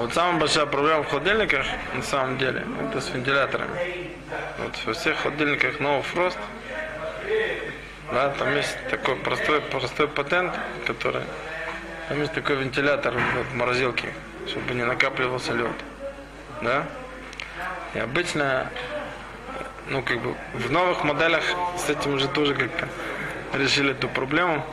[0.00, 4.08] Вот самая большая проблема в холодильниках, на самом деле, это с вентиляторами.
[4.58, 6.38] Вот во всех холодильниках No Frost,
[8.10, 10.54] да, там есть такой простой, простой патент,
[10.86, 11.22] который,
[12.08, 13.14] там есть такой вентилятор
[13.50, 14.08] в морозилке,
[14.48, 15.76] чтобы не накапливался лед,
[16.62, 16.86] да.
[17.94, 18.70] И обычно,
[19.88, 21.44] ну как бы в новых моделях
[21.76, 22.88] с этим уже тоже как-то
[23.52, 24.64] решили эту проблему,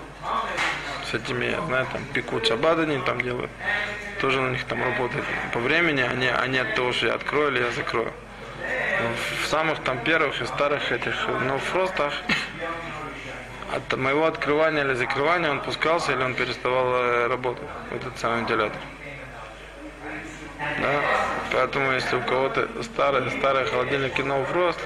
[1.11, 3.51] с этими, я знаю, там пекут шабад они там делают,
[4.19, 8.11] тоже на них там работает по времени, они, они я открою или я закрою.
[9.41, 12.13] В самых там первых и старых этих ноуфростах
[13.73, 18.81] от моего открывания или закрывания он пускался или он переставал э, работать, этот самый вентилятор.
[20.81, 21.01] Да?
[21.51, 24.79] Поэтому если у кого-то старые, старые холодильники No Frost,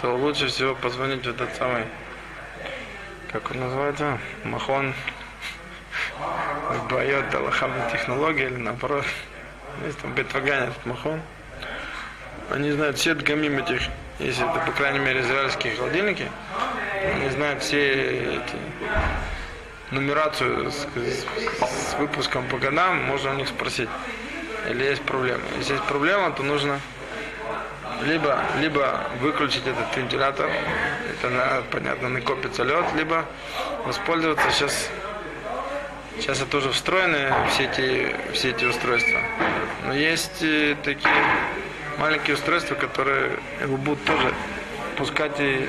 [0.00, 1.84] то лучше всего позвонить в этот самый,
[3.32, 4.94] как он называется, Махон
[6.90, 9.04] Байот Аллахамна технология или наоборот.
[9.84, 11.20] Есть там Бетваган Махон.
[12.50, 13.80] Они знают все гамим этих,
[14.18, 16.30] если это, по крайней мере, израильские холодильники,
[17.14, 18.56] они знают все эти
[19.90, 23.88] нумерацию с, с, с выпуском по годам, можно у них спросить,
[24.68, 25.42] или есть проблема.
[25.58, 26.80] Если есть проблема, то нужно
[28.02, 30.50] либо, либо выключить этот вентилятор,
[31.10, 33.24] это понятно, накопится лед, либо
[33.84, 34.90] воспользоваться сейчас
[36.18, 39.20] Сейчас это уже встроены все эти, все эти устройства.
[39.84, 41.14] Но есть э, такие
[41.98, 44.32] маленькие устройства, которые его будут тоже
[44.96, 45.68] пускать и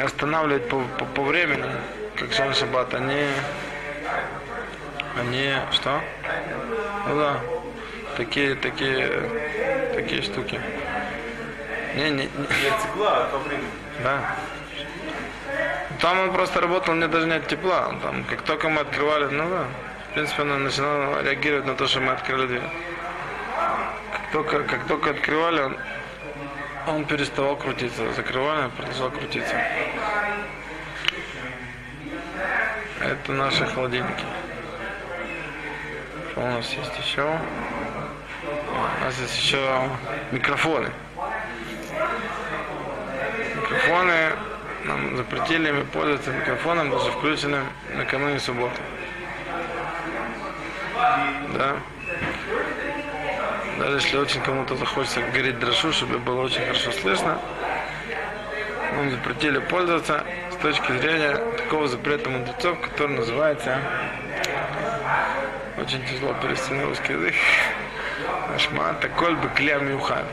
[0.00, 1.70] останавливать по, по, по времени,
[2.16, 2.94] как Шон Шаббат.
[2.94, 3.26] Они,
[5.18, 6.00] они, что?
[7.08, 7.40] Ну да,
[8.16, 9.30] такие, такие,
[9.94, 10.60] такие штуки.
[11.96, 12.28] Не, не, не.
[12.82, 13.68] цикла, а по времени.
[14.02, 14.36] Да.
[16.04, 17.94] Там он просто работал не даже не от тепла.
[18.02, 19.64] Там, как только мы открывали, ну да,
[20.10, 22.62] в принципе, он начинал реагировать на то, что мы открыли дверь.
[24.12, 25.76] Как только, как только открывали, он,
[26.88, 28.12] он переставал крутиться.
[28.12, 29.56] Закрывали, продолжал крутиться.
[33.00, 34.26] Это наши холодильники.
[36.32, 37.38] Что у нас есть еще?
[38.42, 39.88] У нас есть еще
[40.32, 40.90] микрофоны.
[43.56, 44.32] Микрофоны
[44.84, 48.80] нам запретили пользоваться микрофоном, даже включенным накануне субботы.
[51.54, 51.76] Да.
[53.78, 57.38] Даже если очень кому-то захочется говорить дрошу, чтобы было очень хорошо слышно,
[58.92, 63.78] нам запретили пользоваться с точки зрения такого запрета мудрецов, который называется
[65.78, 67.34] очень тяжело перевести на русский язык.
[68.54, 70.24] Ашма такой бы клям юхан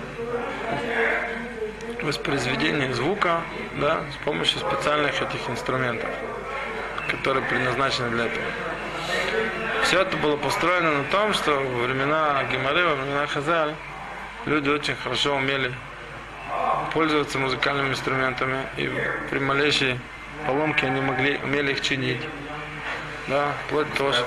[2.03, 3.41] воспроизведение звука
[3.79, 6.09] да, с помощью специальных этих инструментов,
[7.09, 8.45] которые предназначены для этого.
[9.83, 13.75] Все это было построено на том, что во времена Геморы, во времена Хазаль,
[14.45, 15.73] люди очень хорошо умели
[16.93, 18.91] пользоваться музыкальными инструментами, и
[19.29, 19.99] при малейшей
[20.45, 22.21] поломке они могли, умели их чинить.
[23.27, 24.25] Да, вплоть до того, что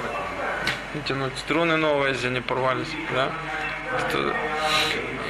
[1.07, 2.93] тянуть струны новые, если они порвались.
[3.13, 3.31] Да.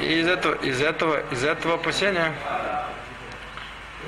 [0.01, 2.33] И из этого, из этого, из этого опасения,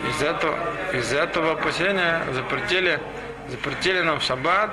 [0.09, 0.57] из этого,
[0.93, 2.99] из этого опасения запретили,
[3.49, 4.71] запретили нам в шаббат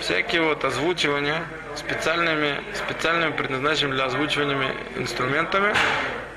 [0.00, 1.42] всякие вот озвучивания
[1.76, 5.74] специальными, специальными предназначенными для озвучивания инструментами,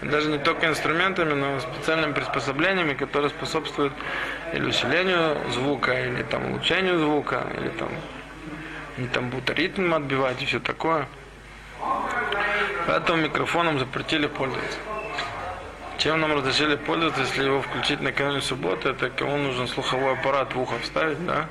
[0.01, 3.93] даже не только инструментами, но специальными приспособлениями, которые способствуют
[4.53, 7.89] или усилению звука, или там улучшению звука, или там
[8.97, 11.07] не там будут ритм отбивать и все такое.
[12.87, 14.77] Поэтому микрофоном запретили пользоваться.
[15.97, 20.59] Чем нам разрешили пользоваться, если его включить накануне субботы, это кому нужен слуховой аппарат в
[20.59, 21.47] ухо вставить, да?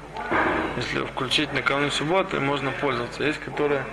[0.76, 3.24] Если его включить накануне субботы, можно пользоваться.
[3.24, 3.84] Есть, которые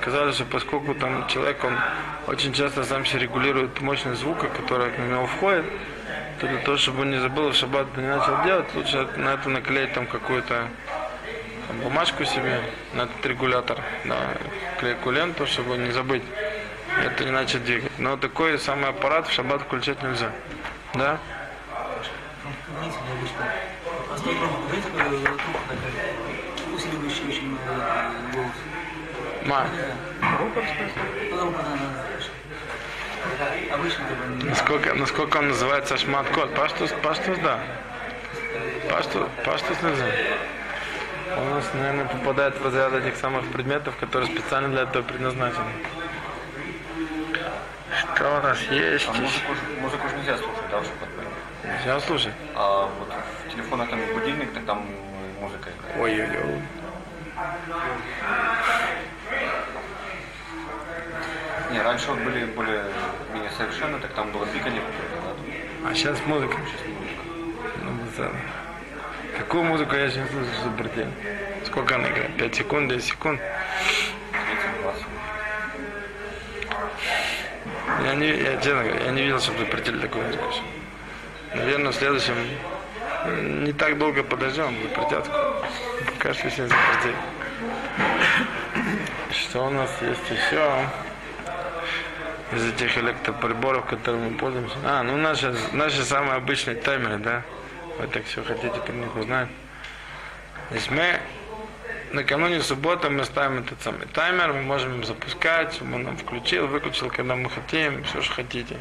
[0.00, 1.76] сказали, что поскольку там человек, он
[2.28, 5.64] очень часто сам себе регулирует мощность звука, которая к нему входит,
[6.40, 9.48] то для того, чтобы он не забыл в шаббат не начал делать, лучше на это
[9.48, 10.68] наклеить там какую-то
[11.82, 12.60] бумажку себе
[12.92, 14.16] на этот регулятор, да,
[14.78, 16.22] клейкую ленту, чтобы не забыть.
[17.02, 17.98] Это не начать двигать.
[17.98, 20.30] Но такой самый аппарат в шаббат включать нельзя.
[20.94, 21.18] Да?
[29.44, 29.66] Ма,
[34.42, 36.54] насколько, насколько он называется шмат-код?
[36.54, 37.58] Паштус, паштус, да.
[38.90, 40.06] Паштус, паштус нельзя.
[41.36, 45.70] Он у нас, наверное, попадает в разряд этих самых предметов, которые специально для этого предназначены.
[48.00, 49.08] Что у нас есть?
[49.08, 51.08] А музыку, музыку же нельзя слушать, да, шаббат?
[51.82, 52.32] Сейчас слушай.
[52.54, 53.08] А вот
[53.46, 54.86] в телефонах там будильник, так там
[55.40, 56.00] музыка играет.
[56.00, 56.62] Ой-ой-ой.
[61.72, 65.36] Не, раньше вот были более-менее совершенно, так там было какое-то,
[65.82, 66.56] да, А сейчас музыка.
[67.82, 68.36] Ну, вот это.
[69.38, 71.08] Какую музыку я сейчас слышу запретил?
[71.66, 72.36] Сколько она играет?
[72.36, 73.40] 5 секунд, 10 секунд?
[74.32, 74.40] там
[74.82, 75.04] 30-20.
[78.04, 80.44] Я не, я, честно я не видел, чтобы запретили такую музыку.
[81.54, 82.34] Наверное, в следующем
[83.64, 85.26] не так долго подождем, запретят.
[86.12, 87.14] Пока что все запретили.
[89.32, 90.86] Что у нас есть еще?
[92.52, 94.76] Из этих электроприборов, которыми мы пользуемся.
[94.84, 97.42] А, ну наши, наши самые обычные таймеры, да?
[97.98, 99.48] Вы так все хотите про них узнать.
[100.70, 101.20] Значит, мы
[102.12, 106.66] накануне субботы мы ставим этот самый таймер, мы можем им запускать, чтобы он нам включил,
[106.66, 108.76] выключил, когда мы хотим, все, что хотите.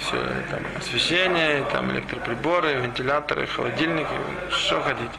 [0.00, 0.16] Все,
[0.50, 4.08] там, освещение, там, электроприборы, вентиляторы, холодильники,
[4.50, 5.18] что хотите.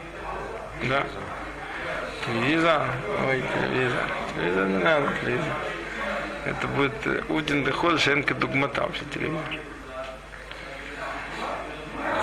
[0.88, 1.04] Да.
[2.26, 2.82] Телевизор,
[3.26, 4.04] ой, телевизор.
[4.34, 5.52] Телевизор не надо, телевизор.
[6.44, 9.42] Это будет э, Удин доход, Шенка дугмата вообще телевизор.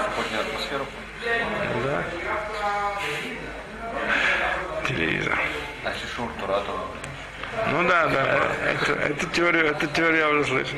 [0.05, 0.85] Субботняя атмосфера.
[1.83, 2.03] Да.
[4.87, 5.39] Телевизор.
[6.19, 6.71] А шур, то рада.
[7.71, 10.77] Ну да, да, это, эту теорию, эту теорию я уже слышал.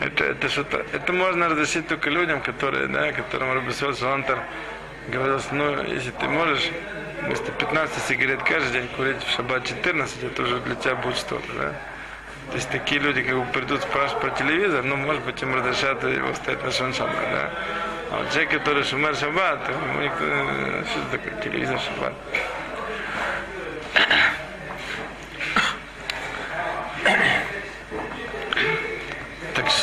[0.00, 4.40] Это, это что-то, это можно разрешить только людям, которые, да, которым Рабисол Салантер
[5.08, 6.70] говорил, ну, если ты можешь
[7.22, 11.52] вместо 15 сигарет каждый день курить в шаббат 14, это уже для тебя будет что-то,
[11.52, 11.72] да.
[12.50, 16.02] То есть такие люди как бы придут спрашивать про телевизор, ну, может быть, им разрешат
[16.02, 17.50] его ставить на шон шаббат, да.
[18.10, 22.12] А вот человек, который шумер шаббат, ему никто, э, что такое телевизор шаббат.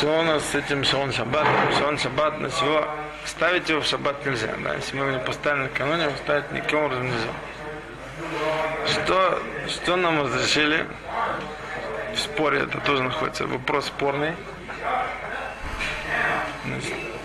[0.00, 1.46] Что у нас с этим шалон шаббат?
[1.76, 2.88] Шалон шаббат, на всего
[3.26, 4.48] ставить его в шаббат нельзя.
[4.64, 4.72] Да?
[4.72, 7.28] Если мы его не поставили накануне, его ставить никаким образом нельзя.
[8.86, 10.86] Что, что нам разрешили?
[12.14, 13.46] В споре это тоже находится.
[13.46, 14.32] Вопрос спорный.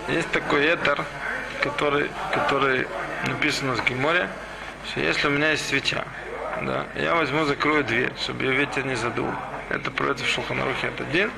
[0.08, 1.02] Есть такой этер,
[1.62, 2.86] который, который
[3.26, 4.28] написан в Геморе,
[4.90, 6.04] что если у меня есть свеча,
[6.60, 9.30] да, я возьму, закрою дверь, чтобы ее ветер не задул.
[9.68, 11.30] Это против Шулханарухи это один,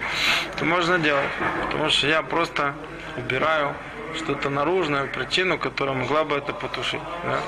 [0.58, 1.28] то можно делать.
[1.64, 2.74] Потому что я просто
[3.16, 3.74] убираю
[4.16, 7.00] что-то наружную причину, которая могла бы это потушить.
[7.24, 7.40] Да?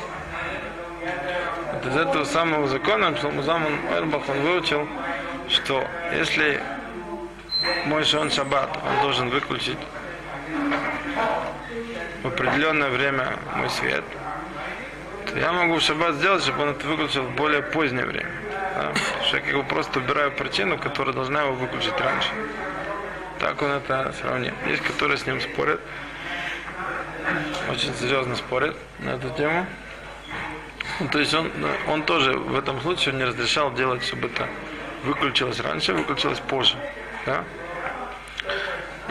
[1.72, 4.88] Вот из этого самого закона Шламузаман Эрбах он выучил,
[5.48, 6.62] что если
[7.86, 9.78] мой шон шаббат, он должен выключить
[12.22, 14.04] в определенное время мой свет,
[15.30, 18.30] то я могу в шаббат сделать, чтобы он это выключил в более позднее время.
[19.30, 22.28] Как бы просто убираю причину, которая должна его выключить раньше.
[23.38, 24.52] Так он это сравнил.
[24.66, 25.80] Есть, которые с ним спорят,
[27.70, 29.66] очень серьезно спорят на эту тему.
[31.00, 31.50] Ну, то есть он,
[31.88, 34.46] он тоже в этом случае не разрешал делать, чтобы это
[35.04, 36.76] выключилось раньше, выключилось позже.
[37.24, 37.44] Да?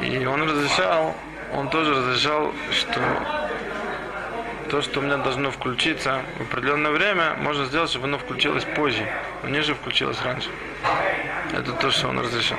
[0.02, 1.16] И он разрешал,
[1.54, 3.39] он тоже разрешал, что
[4.70, 9.06] то, что у меня должно включиться в определенное время, можно сделать, чтобы оно включилось позже,
[9.44, 10.50] но не же включилось раньше.
[11.54, 12.58] Это то, что он разрешил.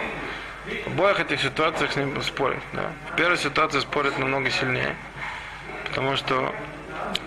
[0.87, 2.63] В обоих этих ситуациях с ним спорят.
[2.73, 2.91] Да.
[3.13, 4.97] В первой ситуации спорят намного сильнее,
[5.85, 6.53] потому что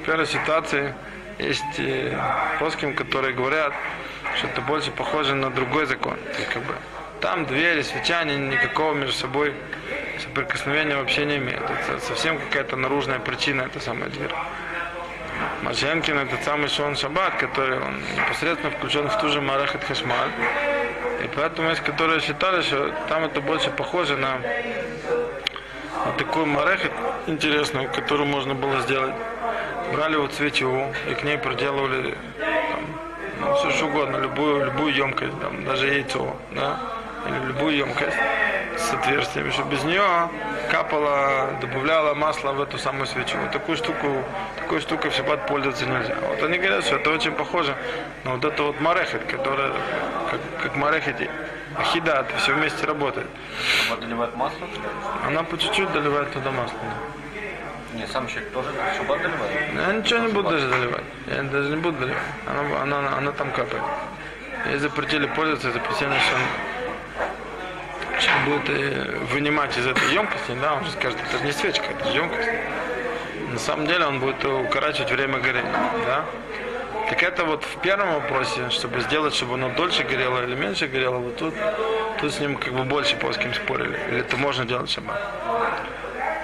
[0.02, 0.94] в первой ситуации
[1.40, 2.18] есть э,
[2.60, 3.74] плоским, которые говорят,
[4.38, 6.16] что это больше похоже на другой закон.
[6.16, 6.74] То есть, как бы,
[7.22, 9.54] там двери, свеча, они никакого между собой
[10.20, 11.64] соприкосновения вообще не имеют.
[11.64, 14.32] Это совсем какая-то наружная причина, эта самая дверь.
[15.62, 20.32] Машенкин это самый Шон Шаббат, который он непосредственно включен в ту же Марахат Хашмаль.
[21.24, 24.40] И поэтому есть, которые считали, что там это больше похоже на,
[26.06, 26.92] на такую Марахат
[27.28, 29.16] интересную, которую можно было сделать.
[29.94, 32.82] Брали вот свечу и к ней проделывали там,
[33.40, 36.80] ну, все что угодно, любую, любую емкость, там, даже яйцо, да,
[37.28, 38.18] или любую емкость.
[38.84, 40.30] С отверстиями, чтобы без нее
[40.70, 43.38] капало, добавляло масло в эту самую свечу.
[43.38, 44.24] Вот такую штуку,
[44.58, 46.16] такой штукой в шаббат пользоваться нельзя.
[46.28, 47.76] Вот они говорят, что это очень похоже
[48.24, 49.72] на вот это вот марехет, которая
[50.30, 51.30] как, как марехет
[51.78, 53.28] ахида, это все вместе работает.
[53.88, 54.68] Шаббат доливает масло?
[55.26, 56.78] Она по чуть-чуть доливает туда масло.
[57.94, 59.74] Нет, сам человек тоже шаббат доливает?
[59.76, 61.04] Я ничего не буду даже доливать.
[61.28, 62.22] Я даже не буду доливать.
[62.48, 63.84] Она, она, она там капает.
[64.70, 66.38] Ей запретили пользоваться, запретили, что
[68.30, 71.86] он будет э, вынимать из этой емкости, да, он же скажет, это же не свечка,
[71.92, 72.50] это же емкость.
[73.52, 75.72] На самом деле он будет укорачивать время горения,
[76.06, 76.26] да.
[77.10, 81.18] Так это вот в первом вопросе, чтобы сделать, чтобы оно дольше горело или меньше горело,
[81.18, 81.54] вот тут,
[82.20, 84.00] тут с ним как бы больше по кем спорили.
[84.10, 85.22] Или это можно делать шаббат.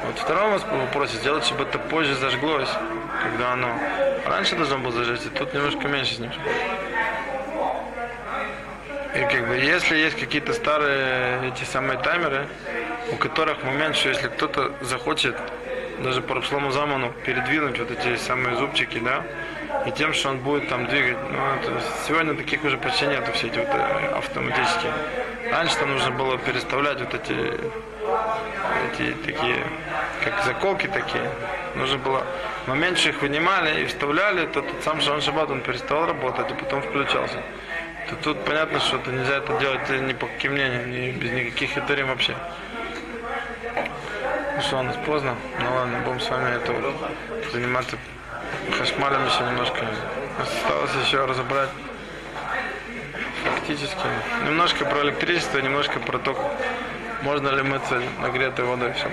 [0.05, 2.69] Вот в втором вопросе сделать, чтобы это позже зажглось,
[3.23, 3.69] когда оно
[4.25, 6.31] раньше должно было зажечься, тут немножко меньше с ним.
[9.19, 12.47] И как бы если есть какие-то старые эти самые таймеры,
[13.11, 15.35] у которых момент, что если кто-то захочет
[16.01, 19.25] даже по Рапслому Заману передвинуть вот эти самые зубчики, да,
[19.85, 23.47] и тем, что он будет там двигать, ну, это, сегодня таких уже почти нету, все
[23.47, 24.93] эти вот э, автоматические.
[25.51, 27.33] Раньше там нужно было переставлять вот эти,
[28.93, 29.57] эти такие,
[30.23, 31.29] как заколки такие.
[31.75, 32.23] Нужно было,
[32.67, 36.53] момент, что их вынимали и вставляли, то тот сам Шон Шаббат, он переставал работать и
[36.53, 37.43] потом включался.
[38.09, 41.69] То тут понятно, что это нельзя это делать ни по каким мнениям, ни без никаких
[41.69, 42.35] хитрим вообще.
[44.55, 45.35] Ну что, у нас поздно.
[45.59, 46.95] Ну ладно, будем с вами это вот
[47.51, 47.97] заниматься
[48.77, 49.85] хашмалем еще немножко.
[50.41, 51.69] Осталось еще разобрать
[53.43, 54.07] фактически.
[54.45, 56.35] Немножко про электричество, немножко про то,
[57.21, 59.07] можно ли мыться нагретой водой все.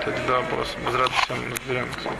[0.00, 0.76] Это два вопроса.
[0.84, 2.10] Без радости разберемся.